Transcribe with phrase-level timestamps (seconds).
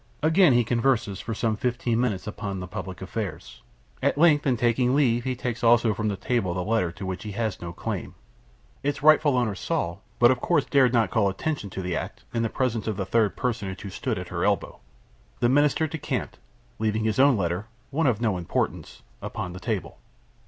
[0.23, 3.61] Again he converses, for some fifteen minutes, upon the public affairs.
[4.01, 7.21] At length, in taking leave, he takes also from the table the letter to which
[7.21, 8.15] he had no claim.
[8.81, 12.41] Its rightful owner saw, but of course, dared not call attention to the act, in
[12.41, 14.79] the presence of the third personage who stood at her elbow.
[15.39, 16.39] The Minister decamped,
[16.79, 19.99] leaving his own letter one of no importance upon the table."